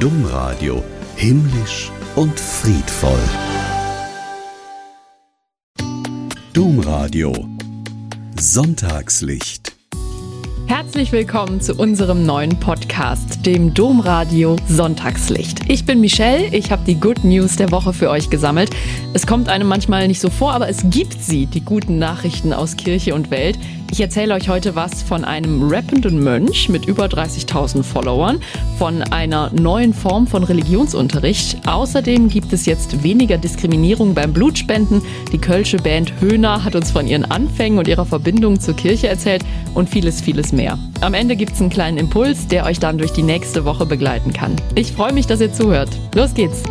Domradio 0.00 0.82
himmlisch 1.14 1.92
und 2.16 2.40
friedvoll. 2.40 3.20
Domradio 6.54 7.34
Sonntagslicht 8.34 9.69
Herzlich 10.90 11.12
willkommen 11.12 11.60
zu 11.60 11.76
unserem 11.76 12.26
neuen 12.26 12.58
Podcast, 12.58 13.46
dem 13.46 13.72
Domradio 13.72 14.56
Sonntagslicht. 14.66 15.60
Ich 15.70 15.84
bin 15.84 16.00
Michelle, 16.00 16.46
ich 16.46 16.72
habe 16.72 16.82
die 16.84 16.96
Good 16.96 17.22
News 17.22 17.54
der 17.54 17.70
Woche 17.70 17.92
für 17.92 18.10
euch 18.10 18.28
gesammelt. 18.28 18.70
Es 19.14 19.24
kommt 19.24 19.48
einem 19.48 19.68
manchmal 19.68 20.08
nicht 20.08 20.20
so 20.20 20.30
vor, 20.30 20.52
aber 20.52 20.68
es 20.68 20.78
gibt 20.90 21.22
sie, 21.22 21.46
die 21.46 21.64
guten 21.64 22.00
Nachrichten 22.00 22.52
aus 22.52 22.76
Kirche 22.76 23.14
und 23.14 23.30
Welt. 23.30 23.56
Ich 23.92 24.00
erzähle 24.00 24.34
euch 24.34 24.48
heute 24.48 24.76
was 24.76 25.02
von 25.02 25.24
einem 25.24 25.68
rappenden 25.68 26.22
Mönch 26.22 26.68
mit 26.68 26.86
über 26.86 27.06
30.000 27.06 27.82
Followern, 27.82 28.40
von 28.78 29.02
einer 29.02 29.50
neuen 29.50 29.92
Form 29.94 30.28
von 30.28 30.44
Religionsunterricht. 30.44 31.66
Außerdem 31.66 32.28
gibt 32.28 32.52
es 32.52 32.66
jetzt 32.66 33.02
weniger 33.02 33.36
Diskriminierung 33.36 34.14
beim 34.14 34.32
Blutspenden. 34.32 35.02
Die 35.32 35.38
Kölsche 35.38 35.78
Band 35.78 36.20
Höhner 36.20 36.64
hat 36.64 36.76
uns 36.76 36.92
von 36.92 37.08
ihren 37.08 37.24
Anfängen 37.24 37.78
und 37.78 37.88
ihrer 37.88 38.06
Verbindung 38.06 38.60
zur 38.60 38.74
Kirche 38.74 39.08
erzählt 39.08 39.44
und 39.74 39.88
vieles, 39.88 40.20
vieles 40.20 40.52
mehr. 40.52 40.78
Am 41.00 41.14
Ende 41.14 41.36
gibt 41.36 41.52
es 41.52 41.60
einen 41.60 41.70
kleinen 41.70 41.98
Impuls, 41.98 42.46
der 42.48 42.66
euch 42.66 42.78
dann 42.78 42.98
durch 42.98 43.12
die 43.12 43.22
nächste 43.22 43.64
Woche 43.64 43.86
begleiten 43.86 44.32
kann. 44.32 44.56
Ich 44.74 44.92
freue 44.92 45.12
mich, 45.12 45.26
dass 45.26 45.40
ihr 45.40 45.52
zuhört. 45.52 45.90
Los 46.14 46.34
geht's! 46.34 46.62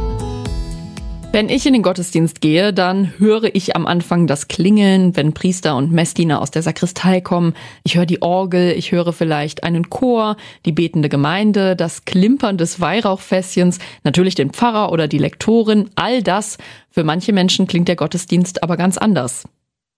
Wenn 1.31 1.49
ich 1.49 1.67
in 1.67 1.73
den 1.73 1.83
Gottesdienst 1.83 2.41
gehe, 2.41 2.73
dann 2.73 3.13
höre 3.19 3.53
ich 3.55 3.75
am 3.75 3.85
Anfang 3.85 4.25
das 4.25 4.47
Klingeln, 4.47 5.15
wenn 5.15 5.33
Priester 5.33 5.75
und 5.75 5.91
Messdiener 5.91 6.41
aus 6.41 6.49
der 6.49 6.63
Sakristei 6.63 7.21
kommen. 7.21 7.53
Ich 7.83 7.97
höre 7.97 8.07
die 8.07 8.23
Orgel, 8.23 8.73
ich 8.75 8.91
höre 8.91 9.13
vielleicht 9.13 9.63
einen 9.63 9.91
Chor, 9.91 10.37
die 10.65 10.71
betende 10.71 11.07
Gemeinde, 11.07 11.75
das 11.75 12.05
Klimpern 12.05 12.57
des 12.57 12.81
Weihrauchfässchens, 12.81 13.77
natürlich 14.03 14.33
den 14.33 14.49
Pfarrer 14.49 14.91
oder 14.91 15.07
die 15.07 15.19
Lektorin, 15.19 15.91
all 15.93 16.23
das. 16.23 16.57
Für 16.89 17.03
manche 17.03 17.31
Menschen 17.31 17.67
klingt 17.67 17.87
der 17.87 17.95
Gottesdienst 17.95 18.63
aber 18.63 18.75
ganz 18.75 18.97
anders. 18.97 19.47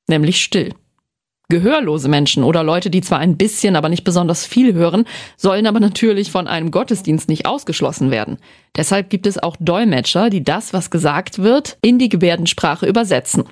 Nämlich 0.09 0.43
still. 0.43 0.73
Gehörlose 1.51 2.07
Menschen 2.07 2.45
oder 2.45 2.63
Leute, 2.63 2.89
die 2.89 3.01
zwar 3.01 3.19
ein 3.19 3.35
bisschen, 3.35 3.75
aber 3.75 3.89
nicht 3.89 4.05
besonders 4.05 4.45
viel 4.45 4.73
hören, 4.73 5.03
sollen 5.35 5.67
aber 5.67 5.81
natürlich 5.81 6.31
von 6.31 6.47
einem 6.47 6.71
Gottesdienst 6.71 7.27
nicht 7.27 7.45
ausgeschlossen 7.45 8.09
werden. 8.09 8.37
Deshalb 8.77 9.09
gibt 9.09 9.27
es 9.27 9.37
auch 9.37 9.57
Dolmetscher, 9.59 10.29
die 10.29 10.45
das, 10.45 10.71
was 10.71 10.91
gesagt 10.91 11.39
wird, 11.39 11.77
in 11.81 11.99
die 11.99 12.07
Gebärdensprache 12.07 12.87
übersetzen. 12.87 13.43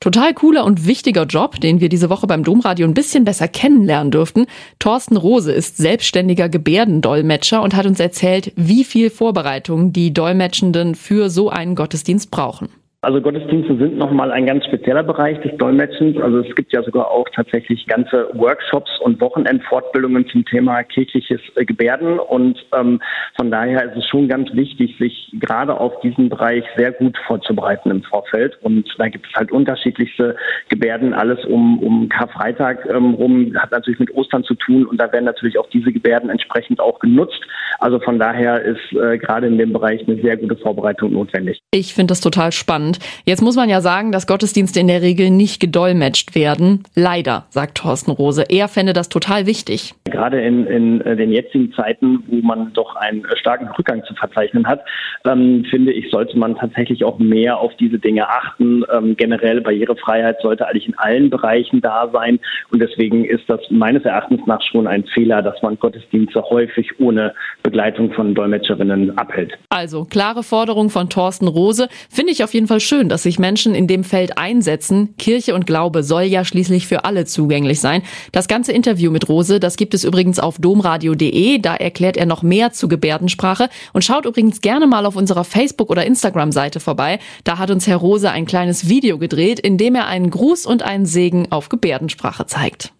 Total 0.00 0.32
cooler 0.32 0.64
und 0.64 0.86
wichtiger 0.86 1.24
Job, 1.26 1.60
den 1.60 1.80
wir 1.82 1.90
diese 1.90 2.08
Woche 2.08 2.26
beim 2.26 2.42
Domradio 2.42 2.86
ein 2.86 2.94
bisschen 2.94 3.26
besser 3.26 3.48
kennenlernen 3.48 4.10
durften. 4.10 4.46
Thorsten 4.78 5.18
Rose 5.18 5.52
ist 5.52 5.76
selbstständiger 5.76 6.48
Gebärdendolmetscher 6.48 7.60
und 7.60 7.76
hat 7.76 7.84
uns 7.84 8.00
erzählt, 8.00 8.52
wie 8.56 8.82
viel 8.82 9.10
Vorbereitung 9.10 9.92
die 9.92 10.14
Dolmetschenden 10.14 10.94
für 10.94 11.28
so 11.28 11.50
einen 11.50 11.74
Gottesdienst 11.74 12.30
brauchen. 12.30 12.70
Also 13.04 13.20
Gottesdienste 13.20 13.76
sind 13.78 13.98
nochmal 13.98 14.30
ein 14.30 14.46
ganz 14.46 14.64
spezieller 14.64 15.02
Bereich 15.02 15.36
des 15.40 15.56
Dolmetschens. 15.56 16.22
Also 16.22 16.38
es 16.38 16.54
gibt 16.54 16.72
ja 16.72 16.84
sogar 16.84 17.10
auch 17.10 17.28
tatsächlich 17.34 17.84
ganze 17.88 18.28
Workshops 18.32 18.92
und 19.00 19.20
Wochenendfortbildungen 19.20 20.28
zum 20.28 20.44
Thema 20.44 20.84
kirchliches 20.84 21.40
äh, 21.56 21.64
Gebärden. 21.64 22.20
Und 22.20 22.64
ähm, 22.72 23.02
von 23.36 23.50
daher 23.50 23.90
ist 23.90 23.96
es 23.96 24.06
schon 24.06 24.28
ganz 24.28 24.54
wichtig, 24.54 24.96
sich 25.00 25.32
gerade 25.40 25.80
auf 25.80 25.98
diesen 25.98 26.28
Bereich 26.28 26.62
sehr 26.76 26.92
gut 26.92 27.18
vorzubereiten 27.26 27.90
im 27.90 28.04
Vorfeld. 28.04 28.56
Und 28.62 28.88
da 28.98 29.08
gibt 29.08 29.26
es 29.26 29.34
halt 29.34 29.50
unterschiedlichste 29.50 30.36
Gebärden, 30.68 31.12
alles 31.12 31.44
um, 31.44 31.80
um 31.80 32.08
Karfreitag 32.08 32.86
ähm, 32.88 33.14
rum, 33.14 33.52
hat 33.58 33.72
natürlich 33.72 33.98
mit 33.98 34.14
Ostern 34.14 34.44
zu 34.44 34.54
tun. 34.54 34.86
Und 34.86 34.98
da 34.98 35.12
werden 35.12 35.24
natürlich 35.24 35.58
auch 35.58 35.68
diese 35.70 35.90
Gebärden 35.90 36.30
entsprechend 36.30 36.78
auch 36.78 37.00
genutzt. 37.00 37.40
Also 37.80 37.98
von 37.98 38.20
daher 38.20 38.62
ist 38.62 38.92
äh, 38.92 39.18
gerade 39.18 39.48
in 39.48 39.58
dem 39.58 39.72
Bereich 39.72 40.06
eine 40.06 40.22
sehr 40.22 40.36
gute 40.36 40.54
Vorbereitung 40.54 41.12
notwendig. 41.12 41.60
Ich 41.72 41.94
finde 41.94 42.12
das 42.12 42.20
total 42.20 42.52
spannend 42.52 42.91
spannend. 42.92 42.98
Jetzt 43.24 43.42
muss 43.42 43.56
man 43.56 43.68
ja 43.68 43.80
sagen, 43.80 44.12
dass 44.12 44.26
Gottesdienste 44.26 44.80
in 44.80 44.88
der 44.88 45.02
Regel 45.02 45.30
nicht 45.30 45.60
gedolmetscht 45.60 46.34
werden. 46.34 46.84
Leider, 46.94 47.46
sagt 47.50 47.78
Thorsten 47.78 48.10
Rose. 48.10 48.42
Er 48.48 48.68
fände 48.68 48.92
das 48.92 49.08
total 49.08 49.46
wichtig. 49.46 49.94
Gerade 50.12 50.42
in, 50.42 50.66
in 50.66 51.00
äh, 51.00 51.16
den 51.16 51.32
jetzigen 51.32 51.72
Zeiten, 51.72 52.22
wo 52.26 52.36
man 52.46 52.70
doch 52.74 52.96
einen 52.96 53.24
äh, 53.24 53.36
starken 53.36 53.68
Rückgang 53.68 54.04
zu 54.04 54.14
verzeichnen 54.14 54.66
hat, 54.66 54.84
ähm, 55.24 55.64
finde 55.70 55.90
ich, 55.90 56.10
sollte 56.10 56.38
man 56.38 56.54
tatsächlich 56.54 57.02
auch 57.02 57.18
mehr 57.18 57.58
auf 57.58 57.72
diese 57.80 57.98
Dinge 57.98 58.28
achten. 58.28 58.84
Ähm, 58.92 59.16
generell 59.16 59.62
Barrierefreiheit 59.62 60.36
sollte 60.42 60.68
eigentlich 60.68 60.86
in 60.86 60.98
allen 60.98 61.30
Bereichen 61.30 61.80
da 61.80 62.10
sein. 62.12 62.38
Und 62.70 62.82
deswegen 62.82 63.24
ist 63.24 63.44
das 63.48 63.60
meines 63.70 64.04
Erachtens 64.04 64.42
nach 64.46 64.60
schon 64.60 64.86
ein 64.86 65.04
Fehler, 65.14 65.40
dass 65.40 65.62
man 65.62 65.78
Gottesdienste 65.78 66.42
häufig 66.42 66.90
ohne 67.00 67.32
Begleitung 67.62 68.12
von 68.12 68.34
Dolmetscherinnen 68.34 69.16
abhält. 69.16 69.54
Also 69.70 70.04
klare 70.04 70.42
Forderung 70.42 70.90
von 70.90 71.08
Thorsten 71.08 71.48
Rose. 71.48 71.88
Finde 72.10 72.32
ich 72.32 72.44
auf 72.44 72.52
jeden 72.52 72.66
Fall 72.66 72.80
schön, 72.80 73.08
dass 73.08 73.22
sich 73.22 73.38
Menschen 73.38 73.74
in 73.74 73.86
dem 73.86 74.04
Feld 74.04 74.36
einsetzen. 74.36 75.14
Kirche 75.16 75.54
und 75.54 75.66
Glaube 75.66 76.02
soll 76.02 76.24
ja 76.24 76.44
schließlich 76.44 76.86
für 76.86 77.06
alle 77.06 77.24
zugänglich 77.24 77.80
sein. 77.80 78.02
Das 78.32 78.46
ganze 78.46 78.72
Interview 78.72 79.10
mit 79.10 79.30
Rose, 79.30 79.58
das 79.58 79.78
gibt 79.78 79.94
es 79.94 80.01
übrigens 80.04 80.38
auf 80.38 80.58
domradio.de. 80.58 81.58
Da 81.58 81.74
erklärt 81.74 82.16
er 82.16 82.26
noch 82.26 82.42
mehr 82.42 82.72
zu 82.72 82.88
Gebärdensprache. 82.88 83.68
Und 83.92 84.04
schaut 84.04 84.26
übrigens 84.26 84.60
gerne 84.60 84.86
mal 84.86 85.06
auf 85.06 85.16
unserer 85.16 85.44
Facebook- 85.44 85.90
oder 85.90 86.06
Instagram-Seite 86.06 86.80
vorbei. 86.80 87.18
Da 87.44 87.58
hat 87.58 87.70
uns 87.70 87.86
Herr 87.86 87.96
Rose 87.96 88.30
ein 88.30 88.46
kleines 88.46 88.88
Video 88.88 89.18
gedreht, 89.18 89.60
in 89.60 89.78
dem 89.78 89.94
er 89.94 90.06
einen 90.06 90.30
Gruß 90.30 90.66
und 90.66 90.82
einen 90.82 91.06
Segen 91.06 91.50
auf 91.50 91.68
Gebärdensprache 91.68 92.46
zeigt. 92.46 92.92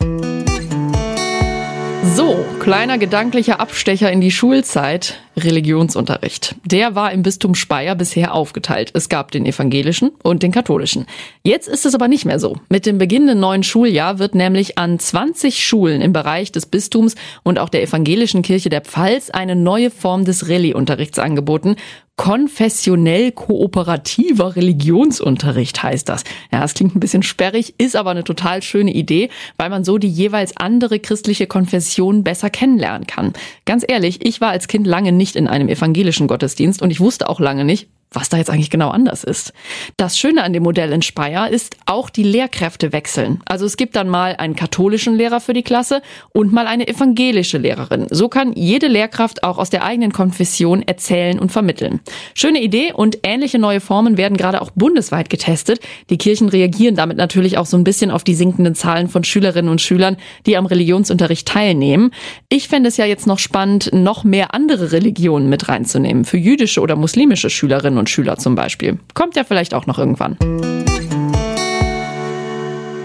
So, 2.04 2.44
kleiner 2.58 2.98
gedanklicher 2.98 3.60
Abstecher 3.60 4.10
in 4.10 4.20
die 4.20 4.32
Schulzeit. 4.32 5.20
Religionsunterricht. 5.36 6.56
Der 6.64 6.94
war 6.94 7.12
im 7.12 7.22
Bistum 7.22 7.54
Speyer 7.54 7.94
bisher 7.94 8.34
aufgeteilt. 8.34 8.90
Es 8.92 9.08
gab 9.08 9.30
den 9.30 9.46
evangelischen 9.46 10.10
und 10.22 10.42
den 10.42 10.52
katholischen. 10.52 11.06
Jetzt 11.42 11.68
ist 11.68 11.86
es 11.86 11.94
aber 11.94 12.08
nicht 12.08 12.26
mehr 12.26 12.38
so. 12.38 12.58
Mit 12.68 12.84
dem 12.84 12.98
beginnenden 12.98 13.40
neuen 13.40 13.62
Schuljahr 13.62 14.18
wird 14.18 14.34
nämlich 14.34 14.76
an 14.76 14.98
20 14.98 15.64
Schulen 15.64 16.02
im 16.02 16.12
Bereich 16.12 16.52
des 16.52 16.66
Bistums 16.66 17.14
und 17.44 17.58
auch 17.58 17.70
der 17.70 17.82
evangelischen 17.82 18.42
Kirche 18.42 18.68
der 18.68 18.82
Pfalz 18.82 19.30
eine 19.30 19.56
neue 19.56 19.90
Form 19.90 20.26
des 20.26 20.48
Rallye-Unterrichts 20.48 21.18
angeboten 21.18 21.76
konfessionell 22.16 23.32
kooperativer 23.32 24.54
Religionsunterricht 24.54 25.82
heißt 25.82 26.08
das. 26.08 26.24
Ja, 26.52 26.60
das 26.60 26.74
klingt 26.74 26.94
ein 26.94 27.00
bisschen 27.00 27.22
sperrig, 27.22 27.74
ist 27.78 27.96
aber 27.96 28.10
eine 28.10 28.24
total 28.24 28.62
schöne 28.62 28.92
Idee, 28.92 29.30
weil 29.56 29.70
man 29.70 29.84
so 29.84 29.98
die 29.98 30.08
jeweils 30.08 30.56
andere 30.56 31.00
christliche 31.00 31.46
Konfession 31.46 32.22
besser 32.22 32.50
kennenlernen 32.50 33.06
kann. 33.06 33.32
Ganz 33.64 33.84
ehrlich, 33.86 34.24
ich 34.24 34.40
war 34.40 34.50
als 34.50 34.68
Kind 34.68 34.86
lange 34.86 35.12
nicht 35.12 35.36
in 35.36 35.48
einem 35.48 35.68
evangelischen 35.68 36.28
Gottesdienst 36.28 36.82
und 36.82 36.90
ich 36.90 37.00
wusste 37.00 37.28
auch 37.28 37.40
lange 37.40 37.64
nicht, 37.64 37.88
was 38.12 38.28
da 38.28 38.36
jetzt 38.36 38.50
eigentlich 38.50 38.70
genau 38.70 38.90
anders 38.90 39.24
ist. 39.24 39.52
Das 39.96 40.18
Schöne 40.18 40.42
an 40.44 40.52
dem 40.52 40.62
Modell 40.62 40.92
in 40.92 41.02
Speyer 41.02 41.48
ist, 41.50 41.76
auch 41.86 42.10
die 42.10 42.22
Lehrkräfte 42.22 42.92
wechseln. 42.92 43.40
Also 43.44 43.66
es 43.66 43.76
gibt 43.76 43.96
dann 43.96 44.08
mal 44.08 44.36
einen 44.36 44.56
katholischen 44.56 45.14
Lehrer 45.14 45.40
für 45.40 45.52
die 45.52 45.62
Klasse 45.62 46.02
und 46.32 46.52
mal 46.52 46.66
eine 46.66 46.88
evangelische 46.88 47.58
Lehrerin. 47.58 48.06
So 48.10 48.28
kann 48.28 48.52
jede 48.54 48.86
Lehrkraft 48.86 49.44
auch 49.44 49.58
aus 49.58 49.70
der 49.70 49.84
eigenen 49.84 50.12
Konfession 50.12 50.82
erzählen 50.82 51.38
und 51.38 51.52
vermitteln. 51.52 52.00
Schöne 52.34 52.62
Idee 52.62 52.92
und 52.92 53.18
ähnliche 53.22 53.58
neue 53.58 53.80
Formen 53.80 54.16
werden 54.16 54.36
gerade 54.36 54.60
auch 54.60 54.70
bundesweit 54.70 55.30
getestet. 55.30 55.80
Die 56.10 56.18
Kirchen 56.18 56.48
reagieren 56.48 56.94
damit 56.94 57.16
natürlich 57.16 57.58
auch 57.58 57.66
so 57.66 57.76
ein 57.76 57.84
bisschen 57.84 58.10
auf 58.10 58.24
die 58.24 58.34
sinkenden 58.34 58.74
Zahlen 58.74 59.08
von 59.08 59.24
Schülerinnen 59.24 59.70
und 59.70 59.80
Schülern, 59.80 60.16
die 60.46 60.56
am 60.56 60.66
Religionsunterricht 60.66 61.48
teilnehmen. 61.48 62.12
Ich 62.48 62.68
fände 62.68 62.88
es 62.88 62.96
ja 62.96 63.04
jetzt 63.04 63.26
noch 63.26 63.38
spannend, 63.38 63.90
noch 63.92 64.24
mehr 64.24 64.54
andere 64.54 64.92
Religionen 64.92 65.48
mit 65.48 65.68
reinzunehmen. 65.68 66.24
Für 66.24 66.38
jüdische 66.38 66.80
oder 66.80 66.96
muslimische 66.96 67.50
Schülerinnen 67.50 67.98
und 68.02 68.10
Schüler 68.10 68.36
zum 68.36 68.56
Beispiel. 68.56 68.98
Kommt 69.14 69.36
ja 69.36 69.44
vielleicht 69.44 69.74
auch 69.74 69.86
noch 69.86 69.96
irgendwann. 69.96 70.36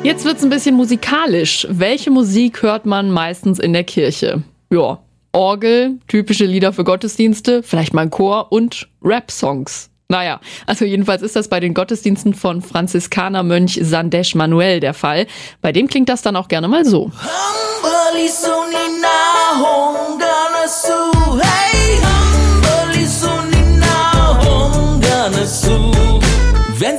Jetzt 0.02 0.26
wird's 0.26 0.44
ein 0.44 0.50
bisschen 0.50 0.76
musikalisch. 0.76 1.68
Welche 1.70 2.10
Musik 2.10 2.64
hört 2.64 2.88
man 2.88 3.12
meistens 3.12 3.60
in 3.60 3.74
der 3.74 3.84
Kirche? 3.84 4.42
Ja, 4.72 5.00
Orgel, 5.34 6.00
typische 6.08 6.46
Lieder 6.46 6.74
für 6.74 6.84
Gottesdienste, 6.84 7.62
vielleicht 7.62 7.94
mal 7.94 8.02
ein 8.02 8.10
Chor 8.10 8.52
und 8.52 8.88
Rap-Songs. 9.04 9.92
Naja, 10.10 10.40
also 10.66 10.84
jedenfalls 10.84 11.22
ist 11.22 11.36
das 11.36 11.48
bei 11.48 11.60
den 11.60 11.76
Gottesdiensten 11.76 12.34
von 12.34 12.64
Franziskanermönch 12.64 13.80
Sandesh 13.84 14.34
Manuel 14.34 14.80
der 14.80 14.96
Fall. 14.96 15.28
Bei 15.62 15.72
dem 15.72 15.88
klingt 15.88 16.10
das 16.10 16.24
dann 16.24 16.36
auch 16.36 16.48
gerne 16.48 16.68
mal 16.68 16.86
so. 16.86 17.12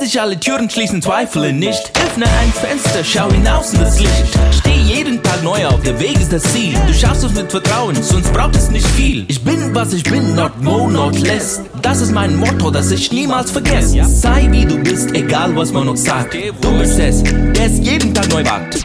Sich 0.09 0.19
alle 0.19 0.39
Türen 0.39 0.67
schließen, 0.67 1.03
zweifle 1.03 1.53
nicht. 1.53 1.91
Öffne 2.03 2.25
ein 2.25 2.51
Fenster, 2.51 3.03
schau 3.03 3.31
hinaus 3.31 3.73
in 3.73 3.79
das 3.79 3.99
Licht. 3.99 4.39
Steh 4.57 4.73
jeden 4.73 5.21
Tag 5.21 5.43
neu 5.43 5.67
auf, 5.67 5.83
der 5.83 5.99
Weg 5.99 6.19
ist 6.19 6.33
das 6.33 6.41
Ziel. 6.51 6.73
Du 6.87 6.93
schaffst 6.95 7.23
es 7.25 7.33
mit 7.35 7.51
Vertrauen, 7.51 7.95
sonst 8.01 8.33
braucht 8.33 8.55
es 8.55 8.71
nicht 8.71 8.87
viel. 8.87 9.25
Ich 9.27 9.43
bin, 9.43 9.75
was 9.75 9.93
ich 9.93 10.01
bin, 10.01 10.33
not 10.33 10.59
more, 10.63 10.91
not 10.91 11.19
less. 11.19 11.61
Das 11.83 12.01
ist 12.01 12.11
mein 12.11 12.35
Motto, 12.35 12.71
das 12.71 12.89
ich 12.89 13.11
niemals 13.11 13.51
vergesse. 13.51 14.03
Sei 14.03 14.47
wie 14.49 14.65
du 14.65 14.79
bist, 14.79 15.13
egal 15.13 15.55
was 15.55 15.71
man 15.71 15.85
noch 15.85 15.95
sagt. 15.95 16.33
Du 16.33 16.79
bist 16.79 16.97
es, 16.97 17.21
der 17.21 17.67
es 17.67 17.77
jeden 17.77 18.11
Tag 18.11 18.29
neu 18.29 18.43
wagt. 18.45 18.78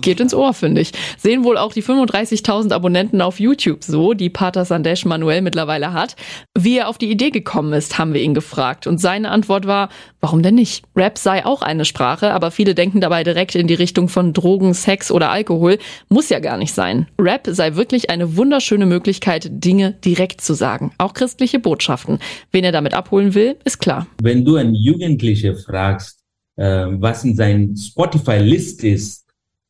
Geht 0.00 0.20
ins 0.20 0.34
Ohr, 0.34 0.54
finde 0.54 0.80
ich. 0.80 0.92
Sehen 1.18 1.44
wohl 1.44 1.58
auch 1.58 1.72
die 1.72 1.82
35.000 1.82 2.72
Abonnenten 2.72 3.20
auf 3.20 3.40
YouTube 3.40 3.82
so, 3.82 4.14
die 4.14 4.30
Pater 4.30 4.64
Sandesh 4.64 5.04
Manuel 5.04 5.42
mittlerweile 5.42 5.92
hat. 5.92 6.16
Wie 6.56 6.78
er 6.78 6.88
auf 6.88 6.98
die 6.98 7.10
Idee 7.10 7.30
gekommen 7.30 7.72
ist, 7.72 7.98
haben 7.98 8.14
wir 8.14 8.22
ihn 8.22 8.34
gefragt. 8.34 8.86
Und 8.86 8.98
seine 8.98 9.30
Antwort 9.30 9.66
war, 9.66 9.88
warum 10.20 10.42
denn 10.42 10.54
nicht? 10.54 10.84
Rap 10.94 11.18
sei 11.18 11.44
auch 11.44 11.62
eine 11.62 11.84
Sprache, 11.84 12.32
aber 12.32 12.50
viele 12.50 12.74
denken 12.74 13.00
dabei 13.00 13.24
direkt 13.24 13.54
in 13.54 13.66
die 13.66 13.74
Richtung 13.74 14.08
von 14.08 14.32
Drogen, 14.32 14.74
Sex 14.74 15.10
oder 15.10 15.30
Alkohol. 15.30 15.78
Muss 16.08 16.28
ja 16.28 16.38
gar 16.38 16.56
nicht 16.56 16.72
sein. 16.72 17.08
Rap 17.20 17.48
sei 17.50 17.74
wirklich 17.74 18.10
eine 18.10 18.36
wunderschöne 18.36 18.86
Möglichkeit, 18.86 19.48
Dinge 19.50 19.92
direkt 20.04 20.40
zu 20.40 20.54
sagen. 20.54 20.92
Auch 20.98 21.14
christliche 21.14 21.58
Botschaften. 21.58 22.18
Wen 22.52 22.64
er 22.64 22.72
damit 22.72 22.94
abholen 22.94 23.34
will, 23.34 23.56
ist 23.64 23.78
klar. 23.78 24.06
Wenn 24.22 24.44
du 24.44 24.56
einen 24.56 24.74
Jugendliche 24.74 25.56
fragst, 25.56 26.23
was 26.56 27.24
in 27.24 27.34
seinem 27.34 27.76
Spotify-List 27.76 28.84
ist, 28.84 29.26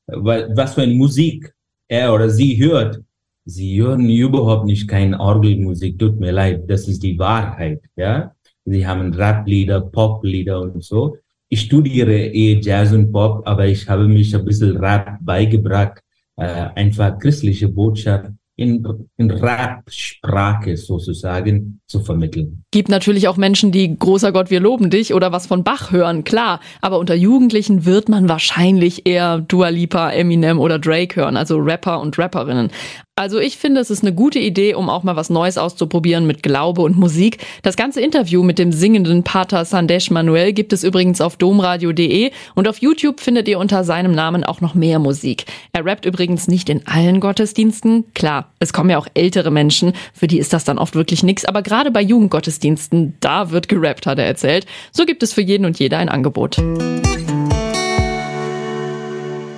was 0.07 0.75
für 0.75 0.83
eine 0.83 0.95
Musik 0.95 1.55
er 1.89 2.13
oder 2.13 2.29
sie 2.29 2.57
hört, 2.59 3.01
sie 3.45 3.81
hören 3.81 4.09
überhaupt 4.09 4.67
nicht 4.67 4.89
keine 4.89 5.19
Orgelmusik, 5.19 5.99
tut 5.99 6.19
mir 6.19 6.33
leid, 6.33 6.65
das 6.69 6.89
ist 6.89 7.03
die 7.03 7.19
Wahrheit, 7.19 7.83
ja. 7.97 8.35
Sie 8.67 8.87
haben 8.87 9.13
Rap-Lieder, 9.13 9.83
Pop-Lieder 9.83 10.61
und 10.61 10.83
so. 10.83 11.19
Ich 11.51 11.61
studiere 11.61 12.15
eh 12.15 12.59
Jazz 12.61 12.93
und 12.93 13.13
Pop, 13.13 13.47
aber 13.47 13.67
ich 13.67 13.87
habe 13.89 14.09
mich 14.09 14.35
ein 14.35 14.45
bisschen 14.45 14.79
Rap 14.79 15.19
beigebracht, 15.21 16.01
äh, 16.37 16.71
einfach 16.75 17.19
christliche 17.19 17.69
Botschaft 17.69 18.31
in, 18.57 18.87
in 19.17 19.31
Rap-Sprache 19.31 20.77
sozusagen 20.77 21.81
zu 21.87 22.01
vermitteln. 22.01 22.65
Gibt 22.71 22.89
natürlich 22.89 23.27
auch 23.29 23.37
Menschen, 23.37 23.73
die 23.73 23.97
großer 23.99 24.33
Gott, 24.33 24.51
wir 24.51 24.61
loben 24.61 24.91
dich 24.91 25.13
oder 25.13 25.33
was 25.33 25.47
von 25.47 25.65
Bach 25.65 25.91
hören, 25.91 26.25
klar. 26.25 26.61
Aber 26.81 26.99
unter 26.99 27.15
Jugendlichen 27.15 27.85
wird 27.85 28.09
man 28.09 28.29
wahrscheinlich 28.29 29.07
eher 29.07 29.39
Dua 29.41 29.69
Lipa, 29.69 30.11
Eminem 30.11 30.61
oder 30.61 30.79
Drake 30.79 31.17
hören, 31.17 31.37
also 31.37 31.59
Rapper 31.59 32.01
und 32.01 32.19
Rapperinnen. 32.19 32.71
Also 33.17 33.39
ich 33.39 33.59
finde, 33.59 33.81
es 33.81 33.91
ist 33.91 34.03
eine 34.03 34.13
gute 34.13 34.41
Idee, 34.41 34.75
um 34.75 34.91
auch 34.91 35.05
mal 35.05 35.15
was 35.15 35.31
Neues 35.31 35.57
auszuprobieren 35.57 36.27
mit 36.27 36.43
Glaube 36.43 36.83
und 36.83 36.97
Musik. 36.97 37.39
Das 37.63 37.77
ganze 37.77 38.01
Interview 38.01 38.43
mit 38.43 38.59
dem 38.59 38.73
singenden 38.73 39.23
Pater 39.23 39.65
Sandesh 39.65 40.11
Manuel 40.11 40.53
gibt 40.53 40.73
es 40.73 40.83
übrigens 40.83 41.21
auf 41.21 41.37
domradio.de 41.37 42.33
und 42.57 42.67
auf 42.67 42.79
YouTube 42.79 43.21
findet 43.21 43.47
ihr 43.47 43.61
unter 43.61 43.85
seinem 43.85 44.11
Namen 44.11 44.43
auch 44.43 44.61
noch 44.61 44.75
mehr 44.75 44.99
Musik. 44.99 45.45
Er 45.73 45.85
rappt 45.85 46.07
übrigens 46.07 46.49
nicht 46.49 46.69
in 46.69 46.85
allen 46.89 47.21
Gottesdiensten. 47.21 48.13
Klar, 48.15 48.51
es 48.59 48.73
kommen 48.73 48.91
ja 48.91 48.99
auch 48.99 49.07
ältere 49.15 49.53
Menschen, 49.53 49.93
für 50.13 50.27
die 50.27 50.41
ist 50.41 50.53
das 50.53 50.65
dann 50.65 50.79
oft 50.79 50.97
wirklich 50.97 51.23
nix, 51.23 51.45
aber 51.45 51.63
gerade 51.63 51.93
bei 51.93 52.03
Jugendgottesdiensten, 52.03 53.15
da 53.21 53.53
wird 53.53 53.69
gerappt, 53.69 54.07
hat 54.09 54.19
er 54.19 54.27
erzählt. 54.27 54.67
So 54.91 55.07
gibt 55.07 55.23
es 55.23 55.33
für 55.33 55.43
jeden 55.43 55.67
und 55.67 55.79
jeder 55.79 55.99
ein 55.99 56.09
Angebot. 56.09 56.61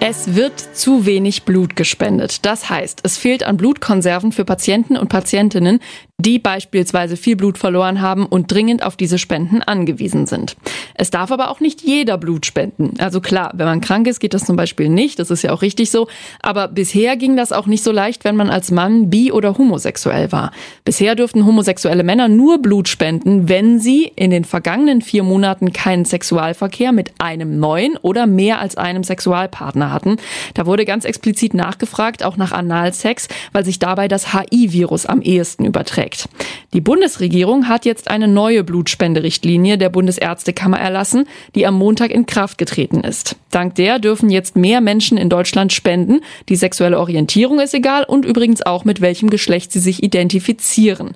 Es 0.08 0.36
wird 0.36 0.60
zu 0.60 1.04
wenig 1.04 1.42
Blut 1.42 1.74
gespendet. 1.74 2.46
Das 2.46 2.70
heißt, 2.70 3.00
es 3.02 3.18
fehlt 3.18 3.42
an 3.42 3.56
Blutkonserven 3.56 4.30
für 4.30 4.44
Patienten 4.44 4.96
und 4.96 5.08
Patientinnen, 5.08 5.80
die 6.18 6.38
beispielsweise 6.38 7.14
viel 7.14 7.36
Blut 7.36 7.58
verloren 7.58 8.00
haben 8.00 8.24
und 8.24 8.50
dringend 8.50 8.82
auf 8.82 8.96
diese 8.96 9.18
Spenden 9.18 9.60
angewiesen 9.60 10.26
sind. 10.26 10.56
Es 10.94 11.10
darf 11.10 11.30
aber 11.30 11.50
auch 11.50 11.60
nicht 11.60 11.82
jeder 11.82 12.16
Blut 12.16 12.46
spenden. 12.46 12.94
Also 12.98 13.20
klar, 13.20 13.52
wenn 13.54 13.66
man 13.66 13.82
krank 13.82 14.06
ist, 14.06 14.18
geht 14.18 14.32
das 14.32 14.46
zum 14.46 14.56
Beispiel 14.56 14.88
nicht. 14.88 15.18
Das 15.18 15.30
ist 15.30 15.42
ja 15.42 15.52
auch 15.52 15.60
richtig 15.60 15.90
so. 15.90 16.08
Aber 16.40 16.68
bisher 16.68 17.18
ging 17.18 17.36
das 17.36 17.52
auch 17.52 17.66
nicht 17.66 17.84
so 17.84 17.92
leicht, 17.92 18.24
wenn 18.24 18.34
man 18.34 18.48
als 18.48 18.70
Mann 18.70 19.10
bi- 19.10 19.30
oder 19.30 19.58
homosexuell 19.58 20.32
war. 20.32 20.52
Bisher 20.86 21.16
dürften 21.16 21.44
homosexuelle 21.44 22.02
Männer 22.02 22.28
nur 22.28 22.62
Blut 22.62 22.88
spenden, 22.88 23.50
wenn 23.50 23.78
sie 23.78 24.10
in 24.16 24.30
den 24.30 24.46
vergangenen 24.46 25.02
vier 25.02 25.22
Monaten 25.22 25.74
keinen 25.74 26.06
Sexualverkehr 26.06 26.92
mit 26.92 27.12
einem 27.18 27.60
neuen 27.60 27.98
oder 27.98 28.26
mehr 28.26 28.58
als 28.60 28.78
einem 28.78 29.04
Sexualpartner 29.04 29.92
hatten. 29.92 30.16
Da 30.54 30.64
wurde 30.64 30.86
ganz 30.86 31.04
explizit 31.04 31.52
nachgefragt, 31.52 32.24
auch 32.24 32.38
nach 32.38 32.52
Analsex, 32.52 33.28
weil 33.52 33.66
sich 33.66 33.78
dabei 33.78 34.08
das 34.08 34.32
HI-Virus 34.32 35.04
am 35.04 35.20
ehesten 35.20 35.66
überträgt 35.66 36.05
trägt. 36.06 36.28
Die 36.72 36.80
Bundesregierung 36.80 37.68
hat 37.68 37.84
jetzt 37.84 38.10
eine 38.10 38.28
neue 38.28 38.64
Blutspenderichtlinie 38.64 39.78
der 39.78 39.88
Bundesärztekammer 39.88 40.78
erlassen, 40.78 41.26
die 41.54 41.66
am 41.66 41.74
Montag 41.74 42.10
in 42.10 42.26
Kraft 42.26 42.58
getreten 42.58 43.00
ist. 43.00 43.36
Dank 43.50 43.74
der 43.76 43.98
dürfen 43.98 44.30
jetzt 44.30 44.56
mehr 44.56 44.80
Menschen 44.80 45.16
in 45.16 45.28
Deutschland 45.28 45.72
spenden. 45.72 46.20
Die 46.48 46.56
sexuelle 46.56 46.98
Orientierung 46.98 47.60
ist 47.60 47.74
egal 47.74 48.04
und 48.04 48.24
übrigens 48.24 48.62
auch 48.62 48.84
mit 48.84 49.00
welchem 49.00 49.30
Geschlecht 49.30 49.72
sie 49.72 49.80
sich 49.80 50.02
identifizieren. 50.02 51.14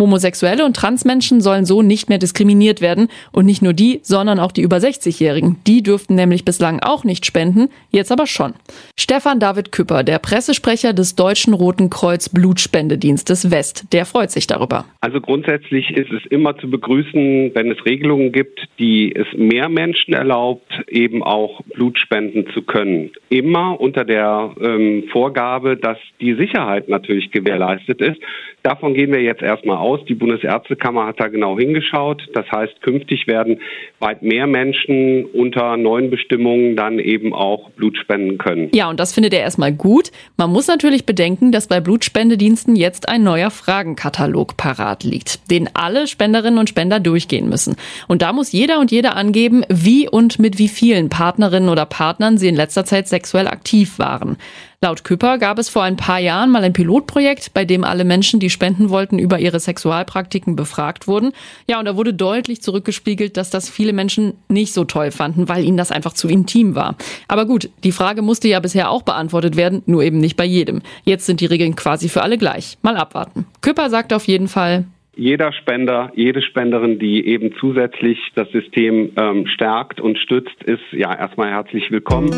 Homosexuelle 0.00 0.64
und 0.64 0.74
Transmenschen 0.74 1.40
sollen 1.40 1.64
so 1.64 1.82
nicht 1.82 2.08
mehr 2.08 2.18
diskriminiert 2.18 2.80
werden. 2.80 3.08
Und 3.30 3.46
nicht 3.46 3.62
nur 3.62 3.74
die, 3.74 4.00
sondern 4.02 4.40
auch 4.40 4.50
die 4.50 4.62
über 4.62 4.78
60-Jährigen. 4.78 5.58
Die 5.66 5.82
dürften 5.82 6.16
nämlich 6.16 6.44
bislang 6.44 6.80
auch 6.80 7.04
nicht 7.04 7.26
spenden, 7.26 7.68
jetzt 7.90 8.10
aber 8.10 8.26
schon. 8.26 8.54
Stefan 8.98 9.38
David 9.38 9.70
Küpper, 9.72 10.02
der 10.02 10.18
Pressesprecher 10.18 10.92
des 10.92 11.14
Deutschen 11.14 11.54
Roten 11.54 11.90
Kreuz 11.90 12.28
Blutspendedienstes 12.28 13.50
West, 13.50 13.92
der 13.92 14.06
freut 14.06 14.30
sich 14.30 14.46
darüber. 14.46 14.86
Also 15.00 15.20
grundsätzlich 15.20 15.90
ist 15.90 16.10
es 16.12 16.24
immer 16.26 16.56
zu 16.56 16.70
begrüßen, 16.70 17.54
wenn 17.54 17.70
es 17.70 17.84
Regelungen 17.84 18.32
gibt, 18.32 18.66
die 18.78 19.14
es 19.14 19.26
mehr 19.36 19.68
Menschen 19.68 20.14
erlaubt, 20.14 20.72
eben 20.88 21.22
auch 21.22 21.60
Blut 21.74 21.98
spenden 21.98 22.46
zu 22.54 22.62
können. 22.62 23.10
Immer 23.28 23.80
unter 23.80 24.04
der 24.04 24.54
ähm, 24.60 25.04
Vorgabe, 25.12 25.76
dass 25.76 25.98
die 26.20 26.34
Sicherheit 26.34 26.88
natürlich 26.88 27.30
gewährleistet 27.30 28.00
ist. 28.00 28.20
Davon 28.62 28.94
gehen 28.94 29.12
wir 29.12 29.22
jetzt 29.22 29.42
erstmal 29.42 29.78
aus. 29.78 29.89
Die 30.08 30.14
Bundesärztekammer 30.14 31.06
hat 31.06 31.20
da 31.20 31.28
genau 31.28 31.58
hingeschaut. 31.58 32.22
Das 32.34 32.50
heißt, 32.50 32.80
künftig 32.82 33.26
werden 33.26 33.60
weit 33.98 34.22
mehr 34.22 34.46
Menschen 34.46 35.24
unter 35.24 35.76
neuen 35.76 36.10
Bestimmungen 36.10 36.76
dann 36.76 36.98
eben 36.98 37.34
auch 37.34 37.70
Blut 37.70 37.96
spenden 37.96 38.38
können. 38.38 38.70
Ja, 38.72 38.88
und 38.88 39.00
das 39.00 39.12
findet 39.12 39.34
er 39.34 39.40
erstmal 39.40 39.72
gut. 39.72 40.10
Man 40.36 40.50
muss 40.50 40.68
natürlich 40.68 41.06
bedenken, 41.06 41.52
dass 41.52 41.66
bei 41.66 41.80
Blutspendediensten 41.80 42.76
jetzt 42.76 43.08
ein 43.08 43.22
neuer 43.22 43.50
Fragenkatalog 43.50 44.56
parat 44.56 45.04
liegt, 45.04 45.50
den 45.50 45.68
alle 45.74 46.06
Spenderinnen 46.06 46.58
und 46.58 46.68
Spender 46.68 47.00
durchgehen 47.00 47.48
müssen. 47.48 47.76
Und 48.08 48.22
da 48.22 48.32
muss 48.32 48.52
jeder 48.52 48.80
und 48.80 48.90
jede 48.90 49.12
angeben, 49.12 49.64
wie 49.68 50.08
und 50.08 50.38
mit 50.38 50.58
wie 50.58 50.68
vielen 50.68 51.08
Partnerinnen 51.08 51.68
oder 51.68 51.86
Partnern 51.86 52.38
sie 52.38 52.48
in 52.48 52.56
letzter 52.56 52.84
Zeit 52.84 53.08
sexuell 53.08 53.48
aktiv 53.48 53.98
waren. 53.98 54.36
Laut 54.82 55.04
Küpper 55.04 55.36
gab 55.36 55.58
es 55.58 55.68
vor 55.68 55.82
ein 55.82 55.98
paar 55.98 56.20
Jahren 56.20 56.50
mal 56.50 56.64
ein 56.64 56.72
Pilotprojekt, 56.72 57.52
bei 57.52 57.66
dem 57.66 57.84
alle 57.84 58.06
Menschen, 58.06 58.40
die 58.40 58.48
spenden 58.48 58.88
wollten, 58.88 59.18
über 59.18 59.38
ihre 59.38 59.60
Sexualpraktiken 59.60 60.56
befragt 60.56 61.06
wurden. 61.06 61.32
Ja, 61.68 61.78
und 61.78 61.84
da 61.84 61.98
wurde 61.98 62.14
deutlich 62.14 62.62
zurückgespiegelt, 62.62 63.36
dass 63.36 63.50
das 63.50 63.68
viele 63.68 63.92
Menschen 63.92 64.38
nicht 64.48 64.72
so 64.72 64.84
toll 64.84 65.10
fanden, 65.10 65.50
weil 65.50 65.64
ihnen 65.64 65.76
das 65.76 65.92
einfach 65.92 66.14
zu 66.14 66.28
intim 66.28 66.76
war. 66.76 66.96
Aber 67.28 67.44
gut, 67.44 67.68
die 67.84 67.92
Frage 67.92 68.22
musste 68.22 68.48
ja 68.48 68.58
bisher 68.58 68.90
auch 68.90 69.02
beantwortet 69.02 69.54
werden, 69.54 69.82
nur 69.84 70.02
eben 70.02 70.16
nicht 70.16 70.38
bei 70.38 70.46
jedem. 70.46 70.80
Jetzt 71.04 71.26
sind 71.26 71.42
die 71.42 71.46
Regeln 71.46 71.76
quasi 71.76 72.08
für 72.08 72.22
alle 72.22 72.38
gleich. 72.38 72.78
Mal 72.80 72.96
abwarten. 72.96 73.44
Küpper 73.60 73.90
sagt 73.90 74.14
auf 74.14 74.28
jeden 74.28 74.48
Fall, 74.48 74.86
jeder 75.14 75.52
Spender, 75.52 76.10
jede 76.14 76.40
Spenderin, 76.40 76.98
die 76.98 77.26
eben 77.26 77.52
zusätzlich 77.60 78.18
das 78.34 78.48
System 78.52 79.10
ähm, 79.16 79.46
stärkt 79.46 80.00
und 80.00 80.16
stützt, 80.16 80.62
ist 80.64 80.80
ja 80.92 81.14
erstmal 81.14 81.50
herzlich 81.50 81.90
willkommen. 81.90 82.30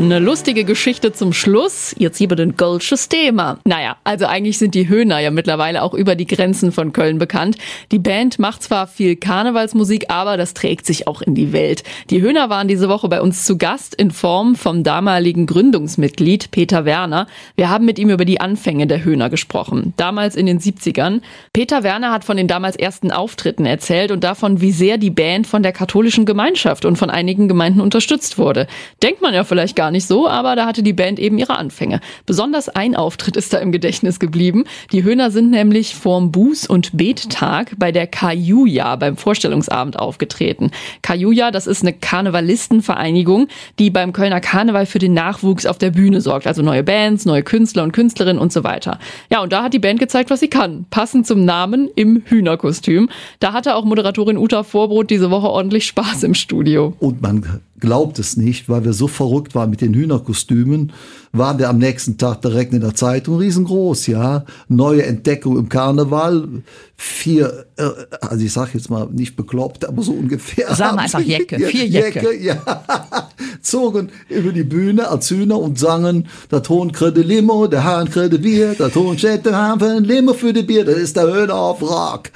Eine 0.00 0.18
lustige 0.18 0.64
Geschichte 0.64 1.12
zum 1.12 1.34
Schluss. 1.34 1.94
Jetzt 1.98 2.16
hier 2.16 2.28
den 2.28 2.56
Goldsches 2.56 3.10
Thema. 3.10 3.58
Naja, 3.66 3.98
also 4.02 4.24
eigentlich 4.24 4.56
sind 4.56 4.74
die 4.74 4.88
Höhner 4.88 5.18
ja 5.18 5.30
mittlerweile 5.30 5.82
auch 5.82 5.92
über 5.92 6.14
die 6.14 6.26
Grenzen 6.26 6.72
von 6.72 6.94
Köln 6.94 7.18
bekannt. 7.18 7.58
Die 7.92 7.98
Band 7.98 8.38
macht 8.38 8.62
zwar 8.62 8.86
viel 8.86 9.16
Karnevalsmusik, 9.16 10.06
aber 10.08 10.38
das 10.38 10.54
trägt 10.54 10.86
sich 10.86 11.06
auch 11.06 11.20
in 11.20 11.34
die 11.34 11.52
Welt. 11.52 11.82
Die 12.08 12.22
Höhner 12.22 12.48
waren 12.48 12.66
diese 12.66 12.88
Woche 12.88 13.10
bei 13.10 13.20
uns 13.20 13.44
zu 13.44 13.58
Gast 13.58 13.94
in 13.94 14.10
Form 14.10 14.54
vom 14.54 14.84
damaligen 14.84 15.44
Gründungsmitglied 15.44 16.50
Peter 16.50 16.86
Werner. 16.86 17.26
Wir 17.56 17.68
haben 17.68 17.84
mit 17.84 17.98
ihm 17.98 18.08
über 18.08 18.24
die 18.24 18.40
Anfänge 18.40 18.86
der 18.86 19.04
Höhner 19.04 19.28
gesprochen. 19.28 19.92
Damals 19.98 20.34
in 20.34 20.46
den 20.46 20.60
70ern. 20.60 21.20
Peter 21.52 21.82
Werner 21.82 22.10
hat 22.10 22.24
von 22.24 22.38
den 22.38 22.48
damals 22.48 22.76
ersten 22.76 23.12
Auftritten 23.12 23.66
erzählt 23.66 24.12
und 24.12 24.24
davon, 24.24 24.62
wie 24.62 24.72
sehr 24.72 24.96
die 24.96 25.10
Band 25.10 25.46
von 25.46 25.62
der 25.62 25.72
katholischen 25.72 26.24
Gemeinschaft 26.24 26.86
und 26.86 26.96
von 26.96 27.10
einigen 27.10 27.48
Gemeinden 27.48 27.82
unterstützt 27.82 28.38
wurde. 28.38 28.66
Denkt 29.02 29.20
man 29.20 29.34
ja 29.34 29.44
vielleicht 29.44 29.76
gar 29.76 29.89
gar 29.90 29.92
nicht 29.92 30.06
so, 30.06 30.28
aber 30.28 30.54
da 30.54 30.66
hatte 30.66 30.84
die 30.84 30.92
Band 30.92 31.18
eben 31.18 31.36
ihre 31.36 31.58
Anfänge. 31.58 31.98
Besonders 32.24 32.68
ein 32.68 32.94
Auftritt 32.94 33.36
ist 33.36 33.52
da 33.52 33.58
im 33.58 33.72
Gedächtnis 33.72 34.20
geblieben. 34.20 34.62
Die 34.92 35.02
Höhner 35.02 35.32
sind 35.32 35.50
nämlich 35.50 35.96
vorm 35.96 36.30
Buß- 36.30 36.68
und 36.68 36.96
Bettag 36.96 37.72
bei 37.76 37.90
der 37.90 38.06
Kajuja 38.06 38.94
beim 38.94 39.16
Vorstellungsabend 39.16 39.98
aufgetreten. 39.98 40.70
Kajuja, 41.02 41.50
das 41.50 41.66
ist 41.66 41.82
eine 41.82 41.92
Karnevalistenvereinigung, 41.92 43.48
die 43.80 43.90
beim 43.90 44.12
Kölner 44.12 44.40
Karneval 44.40 44.86
für 44.86 45.00
den 45.00 45.12
Nachwuchs 45.12 45.66
auf 45.66 45.78
der 45.78 45.90
Bühne 45.90 46.20
sorgt. 46.20 46.46
Also 46.46 46.62
neue 46.62 46.84
Bands, 46.84 47.24
neue 47.24 47.42
Künstler 47.42 47.82
und 47.82 47.90
Künstlerinnen 47.90 48.40
und 48.40 48.52
so 48.52 48.62
weiter. 48.62 49.00
Ja, 49.28 49.42
und 49.42 49.52
da 49.52 49.64
hat 49.64 49.74
die 49.74 49.80
Band 49.80 49.98
gezeigt, 49.98 50.30
was 50.30 50.38
sie 50.38 50.48
kann. 50.48 50.86
Passend 50.90 51.26
zum 51.26 51.44
Namen 51.44 51.88
im 51.96 52.22
Hühnerkostüm. 52.26 53.08
Da 53.40 53.52
hatte 53.52 53.74
auch 53.74 53.84
Moderatorin 53.84 54.38
Uta 54.38 54.62
Vorbrot 54.62 55.10
diese 55.10 55.32
Woche 55.32 55.48
ordentlich 55.48 55.84
Spaß 55.86 56.22
im 56.22 56.34
Studio. 56.34 56.94
Und 57.00 57.22
man 57.22 57.60
glaubt 57.80 58.18
es 58.18 58.36
nicht, 58.36 58.68
weil 58.68 58.84
wir 58.84 58.92
so 58.92 59.08
verrückt 59.08 59.54
waren 59.54 59.70
mit 59.70 59.79
den 59.80 59.94
Hühnerkostümen, 59.94 60.92
waren 61.32 61.58
wir 61.58 61.68
am 61.68 61.78
nächsten 61.78 62.18
Tag 62.18 62.42
direkt 62.42 62.72
in 62.72 62.80
der 62.80 62.94
Zeitung 62.94 63.38
riesengroß, 63.38 64.08
ja. 64.08 64.44
Neue 64.68 65.04
Entdeckung 65.04 65.58
im 65.58 65.68
Karneval. 65.68 66.62
Vier, 66.96 67.66
äh, 67.76 67.88
also 68.20 68.44
ich 68.44 68.52
sag 68.52 68.74
jetzt 68.74 68.90
mal 68.90 69.08
nicht 69.10 69.36
bekloppt, 69.36 69.86
aber 69.86 70.02
so 70.02 70.12
ungefähr. 70.12 70.74
Sagen 70.74 70.96
wir 70.96 71.02
einfach 71.02 71.20
Jecke, 71.20 71.58
vier 71.58 71.86
Jecke. 71.86 72.20
Jecke 72.20 72.42
ja. 72.42 72.56
Zogen 73.62 74.10
über 74.28 74.52
die 74.52 74.64
Bühne 74.64 75.08
als 75.08 75.30
Hühner 75.30 75.58
und 75.58 75.78
sangen, 75.78 76.28
der 76.50 76.62
Ton 76.62 76.92
kriegt 76.92 77.16
Limo, 77.16 77.66
der 77.66 77.84
Hahn 77.84 78.10
kriegt 78.10 78.40
Bier, 78.42 78.74
Hahn 78.78 79.80
für 79.80 79.86
ein 79.86 80.04
Limo 80.04 80.34
für 80.34 80.52
die 80.52 80.62
Bier, 80.62 80.84
das 80.84 80.96
ist 80.96 81.16
der 81.16 81.24
Höhner 81.24 81.54
auf 81.54 81.82
Rock. 81.82 82.30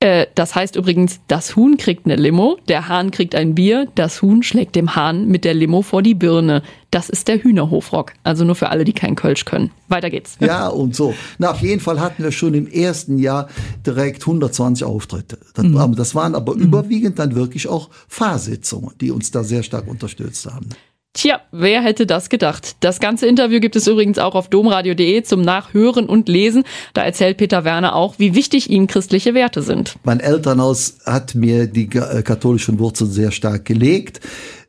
Äh, 0.00 0.26
das 0.34 0.54
heißt 0.54 0.76
übrigens, 0.76 1.20
das 1.28 1.54
Huhn 1.54 1.76
kriegt 1.76 2.06
eine 2.06 2.16
Limo, 2.16 2.58
der 2.68 2.88
Hahn 2.88 3.10
kriegt 3.10 3.34
ein 3.34 3.54
Bier, 3.54 3.86
das 3.94 4.20
Huhn 4.20 4.42
schlägt 4.42 4.74
dem 4.74 4.96
Hahn 4.96 5.28
mit 5.28 5.44
der 5.44 5.54
Limo 5.54 5.82
vor 5.82 6.02
die 6.02 6.14
Birne. 6.14 6.62
Das 6.90 7.08
ist 7.08 7.28
der 7.28 7.42
Hühnerhofrock. 7.42 8.12
Also 8.22 8.44
nur 8.44 8.54
für 8.54 8.68
alle, 8.68 8.84
die 8.84 8.92
kein 8.92 9.14
Kölsch 9.14 9.44
können. 9.44 9.70
Weiter 9.88 10.10
geht's. 10.10 10.36
Ja, 10.40 10.68
und 10.68 10.94
so. 10.94 11.14
Na, 11.38 11.52
auf 11.52 11.60
jeden 11.60 11.80
Fall 11.80 12.00
hatten 12.00 12.22
wir 12.22 12.32
schon 12.32 12.54
im 12.54 12.66
ersten 12.66 13.18
Jahr 13.18 13.48
direkt 13.86 14.22
120 14.22 14.84
Auftritte. 14.84 15.38
Das, 15.54 15.64
mhm. 15.64 15.94
das 15.96 16.14
waren 16.14 16.34
aber 16.34 16.54
mhm. 16.54 16.62
überwiegend 16.62 17.18
dann 17.18 17.34
wirklich 17.34 17.68
auch 17.68 17.88
Fahrsitzungen, 18.08 18.92
die 19.00 19.10
uns 19.10 19.30
da 19.30 19.42
sehr 19.44 19.62
stark 19.62 19.88
unterstützt 19.88 20.46
haben. 20.46 20.68
Tja, 21.14 21.42
wer 21.50 21.82
hätte 21.82 22.06
das 22.06 22.30
gedacht? 22.30 22.76
Das 22.80 22.98
ganze 22.98 23.26
Interview 23.26 23.60
gibt 23.60 23.76
es 23.76 23.86
übrigens 23.86 24.18
auch 24.18 24.34
auf 24.34 24.48
domradio.de 24.48 25.22
zum 25.22 25.42
Nachhören 25.42 26.06
und 26.06 26.26
Lesen. 26.26 26.64
Da 26.94 27.02
erzählt 27.02 27.36
Peter 27.36 27.64
Werner 27.64 27.94
auch, 27.94 28.18
wie 28.18 28.34
wichtig 28.34 28.70
ihm 28.70 28.86
christliche 28.86 29.34
Werte 29.34 29.60
sind. 29.60 29.96
Mein 30.04 30.20
Elternhaus 30.20 30.96
hat 31.04 31.34
mir 31.34 31.66
die 31.66 31.90
äh, 31.92 32.22
katholischen 32.22 32.78
Wurzeln 32.78 33.10
sehr 33.10 33.30
stark 33.30 33.66
gelegt. 33.66 34.20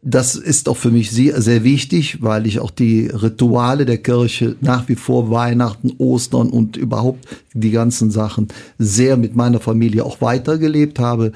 Das 0.06 0.36
ist 0.36 0.68
auch 0.68 0.76
für 0.76 0.92
mich 0.92 1.12
sehr, 1.12 1.42
sehr 1.42 1.64
wichtig, 1.64 2.22
weil 2.22 2.46
ich 2.46 2.60
auch 2.60 2.72
die 2.72 3.08
Rituale 3.08 3.86
der 3.86 4.00
Kirche 4.00 4.58
nach 4.60 4.90
wie 4.90 4.96
vor 4.96 5.32
Weihnachten, 5.32 5.94
Ostern 5.98 6.50
und 6.50 6.76
überhaupt 6.76 7.26
die 7.54 7.72
ganzen 7.72 8.12
Sachen 8.12 8.50
sehr 8.78 9.16
mit 9.16 9.34
meiner 9.34 9.62
Familie 9.62 10.04
auch 10.04 10.20
weitergelebt 10.20 11.00
habe 11.00 11.32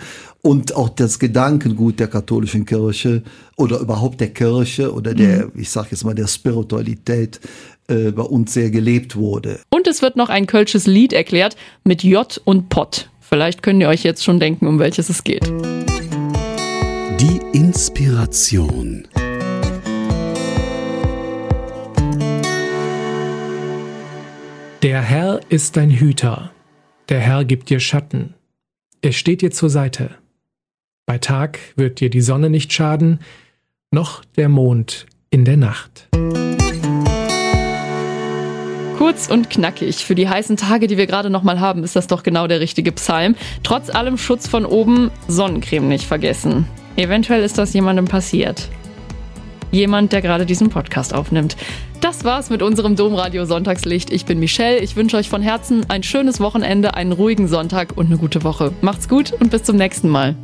und 0.47 0.77
auch 0.77 0.87
das 0.87 1.19
Gedankengut 1.19 1.99
der 1.99 2.07
katholischen 2.07 2.65
Kirche 2.65 3.21
oder 3.57 3.79
überhaupt 3.79 4.21
der 4.21 4.29
Kirche 4.29 4.93
oder 4.93 5.13
der, 5.13 5.47
mhm. 5.47 5.51
ich 5.55 5.69
sage 5.69 5.89
jetzt 5.91 6.05
mal, 6.05 6.15
der 6.15 6.27
Spiritualität 6.27 7.41
äh, 7.89 8.11
bei 8.11 8.23
uns 8.23 8.53
sehr 8.53 8.69
gelebt 8.69 9.17
wurde. 9.17 9.59
Und 9.69 9.87
es 9.87 10.01
wird 10.01 10.15
noch 10.15 10.29
ein 10.29 10.47
kölsches 10.47 10.87
Lied 10.87 11.11
erklärt 11.11 11.57
mit 11.83 12.01
J 12.01 12.41
und 12.45 12.69
Pott. 12.69 13.09
Vielleicht 13.19 13.61
könnt 13.61 13.81
ihr 13.81 13.89
euch 13.89 14.03
jetzt 14.03 14.23
schon 14.23 14.39
denken, 14.39 14.67
um 14.67 14.79
welches 14.79 15.09
es 15.09 15.25
geht. 15.25 15.45
Die 17.19 17.41
Inspiration. 17.51 19.05
Der 24.81 25.01
Herr 25.01 25.41
ist 25.49 25.75
dein 25.75 25.91
Hüter. 25.91 26.51
Der 27.09 27.19
Herr 27.19 27.43
gibt 27.43 27.69
dir 27.69 27.81
Schatten. 27.81 28.33
Er 29.01 29.11
steht 29.11 29.41
dir 29.41 29.51
zur 29.51 29.69
Seite. 29.69 30.11
Bei 31.09 31.19
Tag 31.19 31.59
wird 31.77 32.01
dir 32.01 32.09
die 32.09 32.19
Sonne 32.19 32.49
nicht 32.49 32.73
schaden, 32.73 33.19
noch 33.91 34.25
der 34.35 34.49
Mond 34.49 35.05
in 35.29 35.45
der 35.45 35.55
Nacht. 35.55 36.09
Kurz 38.97 39.29
und 39.29 39.49
knackig. 39.49 40.03
Für 40.03 40.15
die 40.15 40.27
heißen 40.27 40.57
Tage, 40.57 40.87
die 40.87 40.97
wir 40.97 41.07
gerade 41.07 41.29
noch 41.29 41.43
mal 41.43 41.61
haben, 41.61 41.85
ist 41.85 41.95
das 41.95 42.07
doch 42.07 42.23
genau 42.23 42.47
der 42.47 42.59
richtige 42.59 42.91
Psalm. 42.91 43.35
Trotz 43.63 43.89
allem 43.89 44.17
Schutz 44.17 44.49
von 44.49 44.65
oben, 44.65 45.09
Sonnencreme 45.29 45.87
nicht 45.87 46.03
vergessen. 46.03 46.67
Eventuell 46.97 47.41
ist 47.41 47.57
das 47.57 47.73
jemandem 47.73 48.03
passiert. 48.03 48.67
Jemand, 49.71 50.11
der 50.11 50.21
gerade 50.21 50.45
diesen 50.45 50.67
Podcast 50.67 51.13
aufnimmt. 51.13 51.55
Das 52.01 52.25
war's 52.25 52.49
mit 52.49 52.61
unserem 52.61 52.97
Domradio 52.97 53.45
Sonntagslicht. 53.45 54.11
Ich 54.11 54.25
bin 54.25 54.39
Michelle. 54.39 54.79
Ich 54.79 54.97
wünsche 54.97 55.15
euch 55.15 55.29
von 55.29 55.41
Herzen 55.41 55.85
ein 55.89 56.03
schönes 56.03 56.41
Wochenende, 56.41 56.95
einen 56.95 57.13
ruhigen 57.13 57.47
Sonntag 57.47 57.95
und 57.95 58.07
eine 58.07 58.17
gute 58.17 58.43
Woche. 58.43 58.73
Macht's 58.81 59.07
gut 59.07 59.31
und 59.31 59.51
bis 59.51 59.63
zum 59.63 59.77
nächsten 59.77 60.09
Mal. 60.09 60.35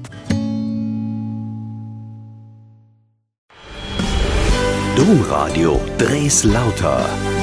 Domradio 5.03 5.81
Dres 5.97 6.45
lauter. 6.45 7.42